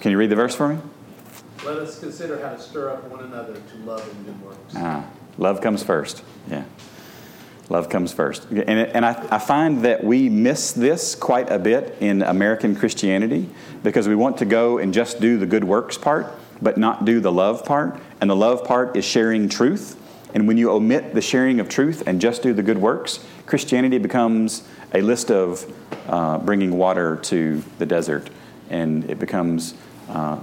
[0.00, 0.78] Can you read the verse for me?
[1.64, 4.74] Let us consider how to stir up one another to love and good works.
[4.76, 5.04] Ah,
[5.38, 6.22] love comes first.
[6.48, 6.62] Yeah.
[7.68, 8.48] Love comes first.
[8.50, 13.48] And, and I, I find that we miss this quite a bit in American Christianity
[13.82, 17.18] because we want to go and just do the good works part, but not do
[17.18, 17.98] the love part.
[18.20, 19.98] And the love part is sharing truth.
[20.34, 23.98] And when you omit the sharing of truth and just do the good works, Christianity
[23.98, 25.70] becomes a list of
[26.06, 28.30] uh, bringing water to the desert,
[28.70, 29.74] and it becomes
[30.08, 30.38] uh,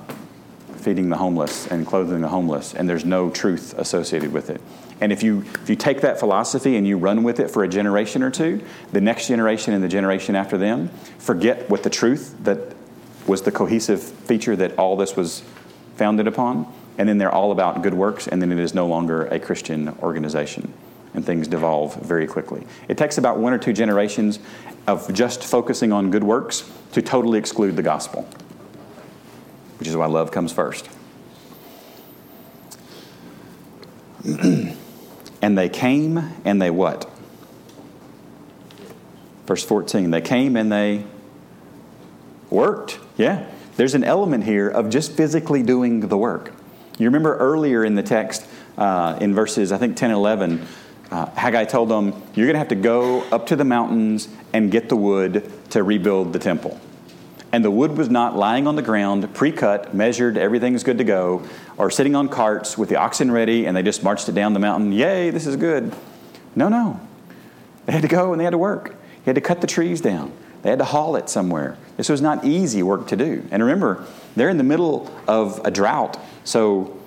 [0.77, 4.61] feeding the homeless and clothing the homeless, and there's no truth associated with it.
[5.01, 7.67] And if you, if you take that philosophy and you run with it for a
[7.67, 12.35] generation or two, the next generation and the generation after them forget what the truth
[12.43, 12.75] that
[13.27, 15.43] was the cohesive feature that all this was
[15.95, 19.25] founded upon, and then they're all about good works, and then it is no longer
[19.27, 20.73] a Christian organization.
[21.13, 22.67] And things devolve very quickly.
[22.87, 24.39] It takes about one or two generations
[24.87, 28.27] of just focusing on good works to totally exclude the gospel
[29.79, 30.89] which is why love comes first.
[35.41, 37.09] and they came and they what?
[39.45, 40.11] Verse 14.
[40.11, 41.05] They came and they
[42.49, 42.99] worked.
[43.15, 43.49] Yeah.
[43.77, 46.53] There's an element here of just physically doing the work.
[46.99, 48.45] You remember earlier in the text,
[48.77, 50.67] uh, in verses, I think 10 and 11,
[51.09, 54.69] uh, Haggai told them, You're going to have to go up to the mountains and
[54.69, 56.79] get the wood to rebuild the temple
[57.51, 61.03] and the wood was not lying on the ground, pre cut, measured, everything's good to
[61.03, 61.43] go,
[61.77, 64.59] or sitting on carts with the oxen ready and they just marched it down the
[64.59, 65.93] mountain, yay, this is good.
[66.55, 66.99] No, no.
[67.85, 68.89] They had to go and they had to work.
[69.23, 70.31] They had to cut the trees down,
[70.61, 71.77] they had to haul it somewhere.
[71.97, 73.45] This was not easy work to do.
[73.51, 76.17] And remember, they're in the middle of a drought,
[76.49, 76.97] so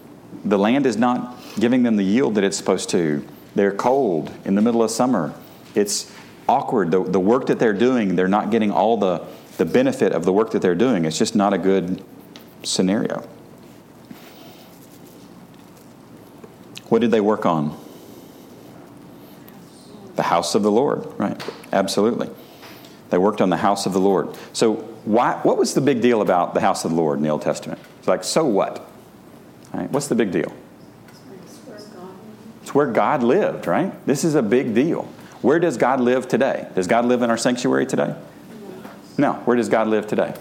[0.44, 3.26] the land is not giving them the yield that it's supposed to.
[3.56, 5.34] They're cold in the middle of summer.
[5.74, 6.12] It's
[6.48, 6.92] awkward.
[6.92, 9.26] The, the work that they're doing, they're not getting all the
[9.56, 11.04] the benefit of the work that they're doing.
[11.04, 12.04] It's just not a good
[12.62, 13.28] scenario.
[16.88, 17.76] What did they work on?
[20.14, 21.42] The house of the Lord, right?
[21.72, 22.30] Absolutely.
[23.10, 24.38] They worked on the house of the Lord.
[24.52, 24.74] So,
[25.04, 27.42] why, what was the big deal about the house of the Lord in the Old
[27.42, 27.80] Testament?
[27.98, 28.88] It's like, so what?
[29.72, 29.90] Right?
[29.90, 30.52] What's the big deal?
[32.62, 34.06] It's where God lived, right?
[34.06, 35.08] This is a big deal.
[35.40, 36.68] Where does God live today?
[36.74, 38.14] Does God live in our sanctuary today?
[39.18, 39.34] No.
[39.44, 40.34] Where does God live today?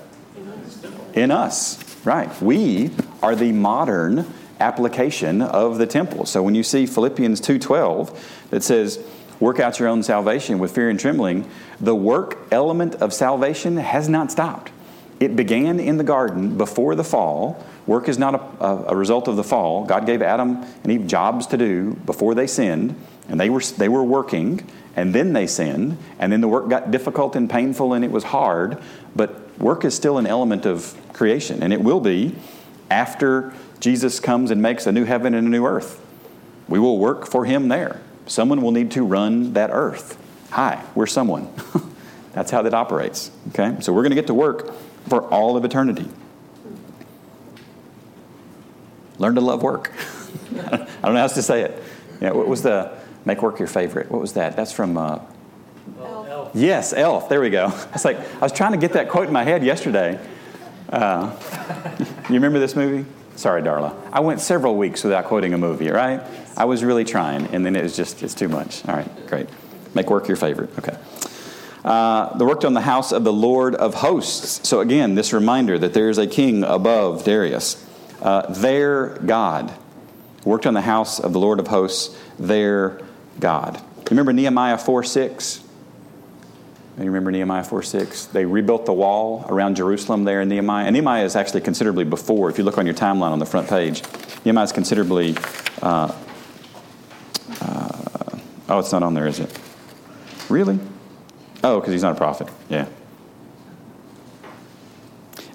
[1.13, 1.83] In us.
[2.05, 2.29] Right.
[2.41, 2.91] We
[3.21, 4.25] are the modern
[4.59, 6.25] application of the temple.
[6.25, 8.11] So when you see Philippians 2:12
[8.51, 8.99] that says
[9.39, 11.45] work out your own salvation with fear and trembling,
[11.79, 14.71] the work element of salvation has not stopped.
[15.19, 17.63] It began in the garden before the fall.
[17.87, 19.85] Work is not a, a, result of the fall.
[19.85, 22.95] God gave Adam and Eve jobs to do before they sinned,
[23.27, 26.91] and they were, they were working and then they sinned, and then the work got
[26.91, 28.81] difficult and painful and it was hard.
[29.15, 32.35] But work is still an element of creation, and it will be
[32.89, 35.99] after Jesus comes and makes a new heaven and a new earth.
[36.67, 38.01] We will work for Him there.
[38.25, 40.17] Someone will need to run that earth.
[40.51, 41.51] Hi, we're someone.
[42.33, 43.31] That's how that operates.
[43.49, 43.77] Okay?
[43.81, 44.73] So we're going to get to work
[45.07, 46.07] for all of eternity.
[49.21, 49.91] Learn to love work.
[50.55, 51.83] I don't know how else to say it.
[52.19, 52.91] Yeah, what was the
[53.23, 54.09] make work your favorite?
[54.09, 54.55] What was that?
[54.55, 54.97] That's from.
[54.97, 55.19] Uh,
[56.01, 56.49] Elf.
[56.55, 57.29] yes, Elf.
[57.29, 57.71] There we go.
[57.93, 60.19] It's like I was trying to get that quote in my head yesterday.
[60.89, 61.37] Uh,
[62.29, 63.07] you remember this movie?
[63.35, 63.95] Sorry, Darla.
[64.11, 65.91] I went several weeks without quoting a movie.
[65.91, 66.19] Right?
[66.57, 68.83] I was really trying, and then it was just it's too much.
[68.87, 69.47] All right, great.
[69.93, 70.75] Make work your favorite.
[70.79, 70.97] Okay.
[71.85, 74.67] Uh, they worked on the house of the Lord of hosts.
[74.67, 77.85] So, again, this reminder that there is a king above Darius.
[78.21, 79.73] Uh, their God.
[80.45, 83.01] Worked on the house of the Lord of hosts, their
[83.39, 83.81] God.
[84.09, 85.63] Remember Nehemiah 4 6?
[86.97, 88.25] You remember Nehemiah 4 6?
[88.27, 90.85] They rebuilt the wall around Jerusalem there in Nehemiah.
[90.85, 92.49] And Nehemiah is actually considerably before.
[92.49, 94.03] If you look on your timeline on the front page,
[94.45, 95.35] Nehemiah is considerably.
[95.81, 96.13] Uh,
[97.61, 98.37] uh,
[98.69, 99.59] oh, it's not on there, is it?
[100.49, 100.79] Really?
[101.63, 102.49] Oh, because he's not a prophet.
[102.69, 102.87] Yeah.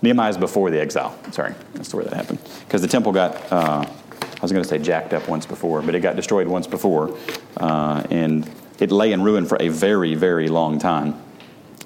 [0.07, 1.19] Nehemiah is before the exile.
[1.33, 2.39] Sorry, that's where that happened.
[2.61, 5.97] Because the temple got, uh, I was going to say jacked up once before, but
[5.97, 7.19] it got destroyed once before.
[7.57, 8.49] Uh, and
[8.79, 11.21] it lay in ruin for a very, very long time.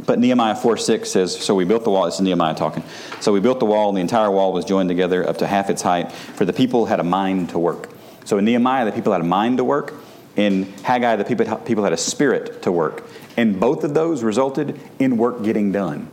[0.04, 2.04] But Nehemiah 4 6 says, So we built the wall.
[2.04, 2.82] This is Nehemiah talking.
[3.20, 5.70] So we built the wall, and the entire wall was joined together up to half
[5.70, 7.88] its height, for the people had a mind to work.
[8.26, 9.94] So in Nehemiah, the people had a mind to work.
[10.36, 13.02] In Haggai, the people, people had a spirit to work.
[13.38, 16.10] And both of those resulted in work getting done.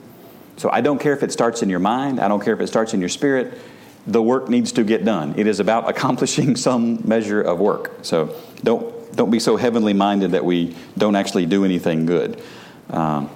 [0.58, 2.68] So I don't care if it starts in your mind, I don't care if it
[2.68, 3.58] starts in your spirit.
[4.06, 5.38] The work needs to get done.
[5.38, 7.92] It is about accomplishing some measure of work.
[8.02, 12.42] So don't don't be so heavenly minded that we don't actually do anything good.
[12.90, 13.30] Um,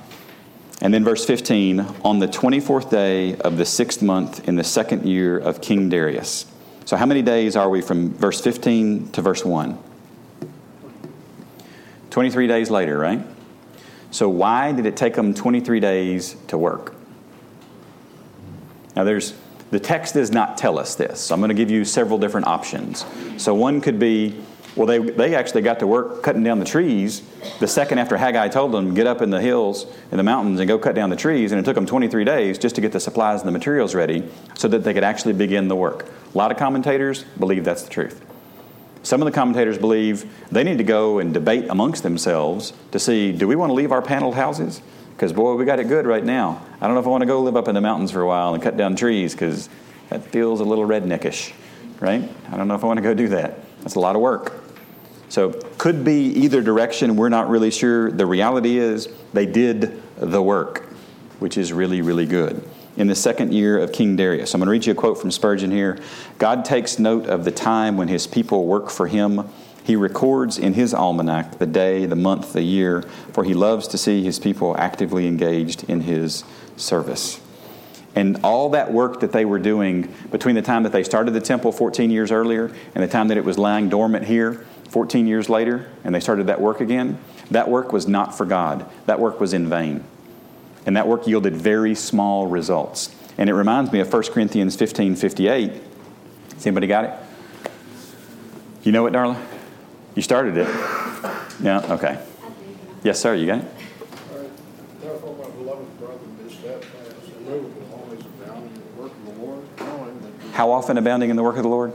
[0.81, 5.05] and then verse 15 on the 24th day of the sixth month in the second
[5.05, 6.45] year of King Darius.
[6.85, 9.77] So, how many days are we from verse 15 to verse 1?
[12.09, 13.25] 23 days later, right?
[14.09, 16.95] So, why did it take them 23 days to work?
[18.95, 19.33] Now, there's
[19.71, 21.21] the text does not tell us this.
[21.21, 23.05] So I'm going to give you several different options.
[23.37, 24.41] So, one could be
[24.75, 27.23] well, they, they actually got to work cutting down the trees
[27.59, 30.67] the second after Haggai told them, get up in the hills, in the mountains, and
[30.67, 31.51] go cut down the trees.
[31.51, 34.29] And it took them 23 days just to get the supplies and the materials ready
[34.55, 36.05] so that they could actually begin the work.
[36.33, 38.25] A lot of commentators believe that's the truth.
[39.03, 43.31] Some of the commentators believe they need to go and debate amongst themselves to see
[43.31, 44.81] do we want to leave our paneled houses?
[45.21, 46.65] Because, boy, we got it good right now.
[46.81, 48.27] I don't know if I want to go live up in the mountains for a
[48.27, 49.69] while and cut down trees because
[50.09, 51.53] that feels a little redneckish,
[51.99, 52.27] right?
[52.51, 53.59] I don't know if I want to go do that.
[53.81, 54.63] That's a lot of work.
[55.29, 57.17] So, could be either direction.
[57.17, 58.09] We're not really sure.
[58.11, 60.87] The reality is they did the work,
[61.37, 62.67] which is really, really good.
[62.97, 65.29] In the second year of King Darius, I'm going to read you a quote from
[65.29, 65.99] Spurgeon here.
[66.39, 69.47] God takes note of the time when his people work for him.
[69.83, 73.01] He records in his almanac the day, the month, the year,
[73.33, 76.43] for he loves to see his people actively engaged in his
[76.77, 77.39] service.
[78.15, 81.41] And all that work that they were doing between the time that they started the
[81.41, 85.49] temple 14 years earlier and the time that it was lying dormant here, 14 years
[85.49, 87.17] later, and they started that work again,
[87.49, 88.85] that work was not for God.
[89.05, 90.03] That work was in vain.
[90.85, 93.15] And that work yielded very small results.
[93.37, 95.71] And it reminds me of 1 Corinthians 15 58.
[96.53, 97.13] Has anybody got it?
[98.83, 99.39] You know it, Darla?
[100.15, 100.67] You started it.
[101.61, 102.19] Yeah, okay.
[103.03, 103.65] Yes, sir, you got it?
[105.01, 109.63] Therefore, my beloved brother, be steadfast, immovable, always abounding in the work of the Lord,
[109.79, 111.93] knowing that How often abounding in the work of the Lord?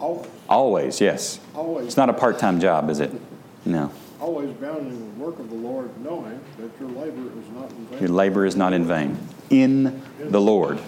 [0.00, 1.40] always, Always, yes.
[1.54, 3.12] always, It's not a part time job, is it?
[3.64, 3.90] No.
[4.20, 7.98] always abounding in the work of the Lord, knowing that your labor is not in
[8.00, 9.18] Your labor is not in vain.
[9.50, 10.78] In the Lord.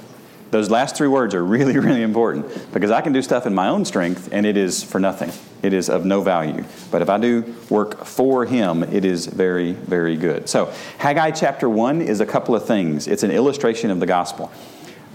[0.51, 3.69] Those last three words are really, really important because I can do stuff in my
[3.69, 5.33] own strength and it is for nothing.
[5.63, 6.65] It is of no value.
[6.91, 10.49] But if I do work for Him, it is very, very good.
[10.49, 13.07] So, Haggai chapter 1 is a couple of things.
[13.07, 14.51] It's an illustration of the gospel.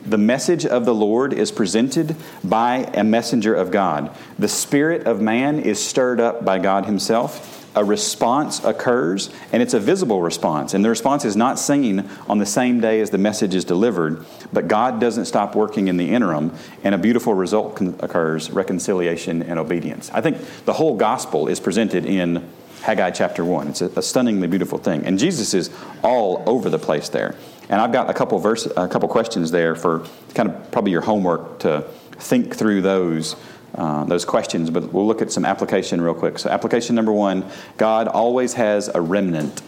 [0.06, 4.16] The message of the Lord is presented by a messenger of God.
[4.38, 7.55] The spirit of man is stirred up by God Himself.
[7.76, 10.74] A response occurs, and it's a visible response.
[10.74, 14.26] And the response is not seen on the same day as the message is delivered,
[14.54, 16.54] but God doesn't stop working in the interim,
[16.84, 20.10] and a beautiful result con- occurs reconciliation and obedience.
[20.14, 22.48] I think the whole gospel is presented in
[22.82, 23.70] Haggai chapter 1.
[23.70, 25.06] It's a, a stunningly beautiful thing.
[25.06, 25.70] And Jesus is
[26.04, 27.36] all over the place there.
[27.68, 30.06] And I've got a couple verse, a couple questions there for
[30.36, 31.82] kind of probably your homework to
[32.18, 33.36] think through those
[33.76, 34.70] uh, those questions.
[34.70, 36.40] But we'll look at some application real quick.
[36.40, 39.62] So application number one: God always has a remnant.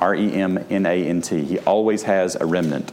[0.00, 1.44] R E M N A N T.
[1.44, 2.90] He always has a remnant.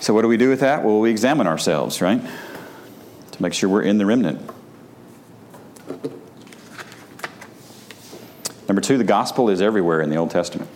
[0.00, 0.82] So what do we do with that?
[0.82, 2.20] Well, we examine ourselves, right,
[3.30, 4.50] to make sure we're in the remnant.
[8.66, 10.70] Number two, the gospel is everywhere in the Old Testament.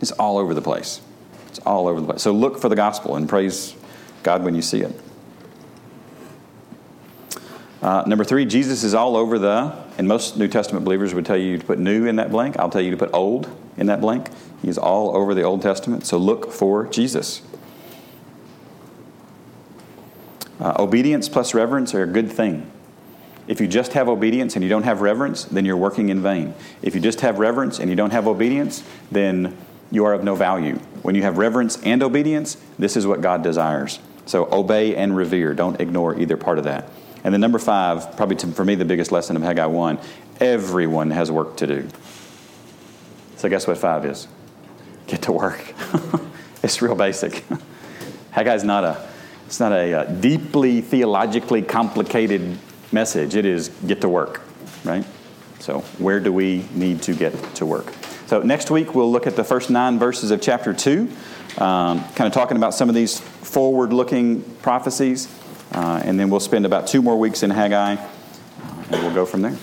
[0.00, 1.00] It's all over the place.
[1.48, 2.22] It's all over the place.
[2.22, 3.76] So look for the gospel and praise
[4.22, 4.98] God when you see it.
[7.82, 11.38] Uh, number three, Jesus is all over the, and most New Testament believers would tell
[11.38, 12.58] you to put new in that blank.
[12.58, 14.28] I'll tell you to put old in that blank.
[14.60, 17.40] He's all over the Old Testament, so look for Jesus.
[20.60, 22.70] Uh, obedience plus reverence are a good thing.
[23.48, 26.54] If you just have obedience and you don't have reverence, then you're working in vain.
[26.82, 29.56] If you just have reverence and you don't have obedience, then
[29.90, 30.76] you are of no value.
[31.02, 33.98] When you have reverence and obedience, this is what God desires.
[34.26, 35.54] So obey and revere.
[35.54, 36.90] Don't ignore either part of that.
[37.22, 39.98] And then number five, probably to, for me the biggest lesson of Haggai 1
[40.40, 41.88] everyone has work to do.
[43.36, 44.26] So guess what five is?
[45.06, 45.74] Get to work.
[46.62, 47.44] it's real basic.
[48.30, 49.08] Haggai is not a,
[49.46, 52.58] it's not a, a uh, deeply theologically complicated
[52.92, 53.34] message.
[53.34, 54.42] It is get to work,
[54.84, 55.04] right?
[55.58, 57.92] So where do we need to get to work?
[58.26, 61.10] So next week we'll look at the first nine verses of chapter 2,
[61.58, 65.26] um, kind of talking about some of these forward looking prophecies.
[65.72, 69.24] Uh, and then we'll spend about two more weeks in Haggai, uh, and we'll go
[69.24, 69.56] from there.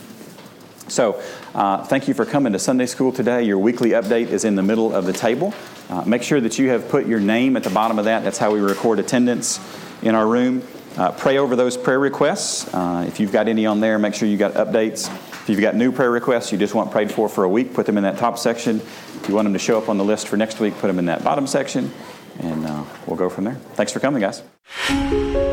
[0.87, 1.21] So,
[1.53, 3.43] uh, thank you for coming to Sunday school today.
[3.43, 5.53] Your weekly update is in the middle of the table.
[5.89, 8.23] Uh, make sure that you have put your name at the bottom of that.
[8.23, 9.59] That's how we record attendance
[10.01, 10.63] in our room.
[10.95, 12.73] Uh, pray over those prayer requests.
[12.73, 15.07] Uh, if you've got any on there, make sure you got updates.
[15.41, 17.85] If you've got new prayer requests you just want prayed for for a week, put
[17.85, 18.77] them in that top section.
[18.77, 20.99] If you want them to show up on the list for next week, put them
[20.99, 21.91] in that bottom section,
[22.39, 22.63] and
[23.05, 23.55] we'll go from there.
[23.75, 25.46] Thanks for coming, guys.